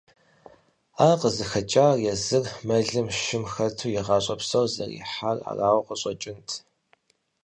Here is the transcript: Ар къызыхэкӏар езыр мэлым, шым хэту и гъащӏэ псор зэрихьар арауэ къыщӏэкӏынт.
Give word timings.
Ар 1.07 1.15
къызыхэкӏар 1.21 1.97
езыр 2.13 2.45
мэлым, 2.67 3.07
шым 3.21 3.43
хэту 3.51 3.87
и 3.99 4.01
гъащӏэ 4.05 4.35
псор 4.39 4.67
зэрихьар 4.73 5.37
арауэ 5.49 5.81
къыщӏэкӏынт. 5.87 6.49